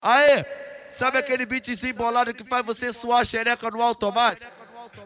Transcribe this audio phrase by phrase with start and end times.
[0.00, 0.44] Aê,
[0.88, 4.50] sabe aquele beat embolado que faz você suar a xereca no automático?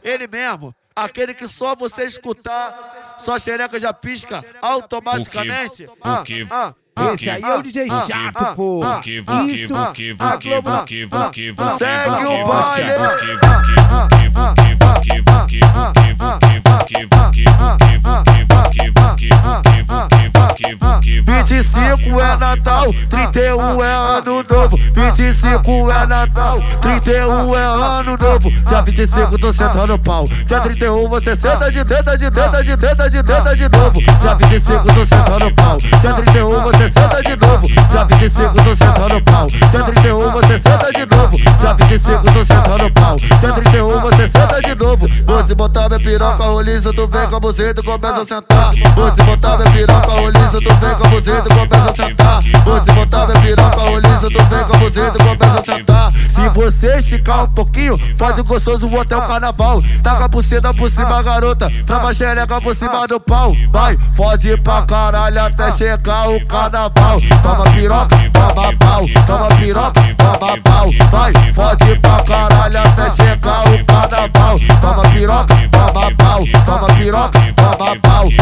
[0.03, 5.89] Ele mesmo, aquele que só você escutar, sua xereca já pisca automaticamente.
[6.03, 8.81] Ah, ah, ah, Esse aí é o DJ chato, pô.
[9.49, 9.75] Isso,
[10.19, 10.71] a Globo.
[11.79, 12.93] Segue o baile.
[20.77, 24.79] 25 é Natal, 31 é Ano Novo.
[24.95, 28.51] 25 é Natal, 31 é Ano Novo.
[28.51, 30.29] Dia 25 tô sentando pau.
[30.47, 34.01] Dia 31 você senta de teta, de teta, de teta, de teta de novo.
[34.21, 35.79] Dia 25 tô sentando pau.
[35.79, 37.69] Dia 31 você senta de novo.
[37.69, 39.47] Dia 25 tô sentando pau.
[39.49, 41.37] Dia 31 você senta de novo.
[41.37, 43.17] Dia 25 tô sentando pau.
[43.17, 44.12] Dia 31 você
[44.93, 45.09] novo.
[45.25, 48.73] Vou desbotar minha piroca roliça, tu vem com a buzeta começa a sentar.
[48.95, 52.43] Vou desbotar minha piroca roliça, tu vem com a buzeta começa a sentar.
[52.65, 56.13] Vou desbotar minha piroca roliça, tu vem com a buzeta começa a sentar.
[56.29, 59.83] Se você esticar um pouquinho, faz o gostoso o hotel carnaval.
[60.03, 61.71] Taca a buceta por cima, garota.
[61.87, 63.53] Trava xereca por cima do pau.
[63.71, 67.21] Vai, fode pra caralho até chegar o carnaval.
[67.43, 69.07] Toma piroca, toma pau.
[69.27, 70.91] Toma piroca, toma pau.
[77.13, 77.93] Piroca, toma.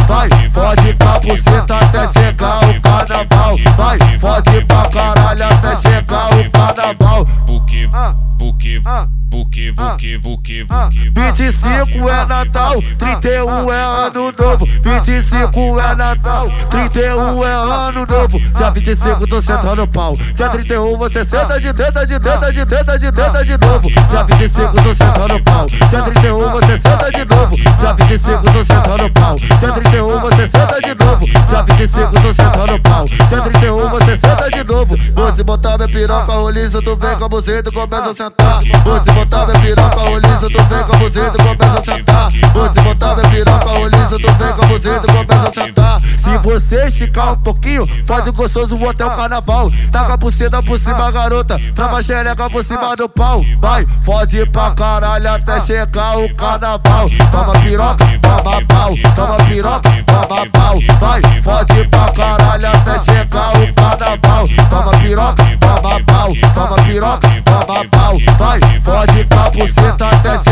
[0.06, 3.56] Vai, fode pra buceta até chegar o carnaval.
[3.76, 7.24] Vai, fode pra caralho até chegar o carnaval.
[7.46, 7.88] Buque,
[8.38, 8.80] buque,
[9.30, 11.12] buque, buque, buque, buque.
[11.14, 14.66] 25 é Natal, 31 é Ano Novo.
[14.82, 18.40] 25 é Natal, 31 é Ano Novo.
[18.40, 20.16] Dia 25 tô sentando pau.
[20.34, 23.88] Dia 31 você senta de teta, de teta, de teta, de teta de novo.
[23.88, 25.66] Dia 25 tô sentando pau.
[25.68, 27.56] Dia 31 você senta de novo.
[27.56, 29.36] Dia 25 tô sentando pau.
[29.36, 31.26] Dia 31 você senta de novo.
[31.26, 32.34] Dia 25 tô
[35.30, 38.62] Vou desbotar minha piroca roliça, tu vem com a buzeta começa a sentar.
[38.82, 42.32] Vou desbotar minha piroca roliça, tu vem com a buzeta começa a sentar.
[42.52, 46.02] Vou desbotar minha piroca roliça, tu vem com a buzeta começa a sentar.
[46.16, 49.70] Se você esticar um pouquinho, faz o gostoso o hotel carnaval.
[49.92, 51.60] Taca a buceta por cima, garota.
[51.76, 53.40] Trava xereca por cima do pau.
[53.60, 57.08] Vai, fode pra caralho até chegar o carnaval.
[57.30, 58.94] Toma piroca, toma pau.
[59.14, 59.89] Toma piroca,
[69.68, 70.49] pra buceta até.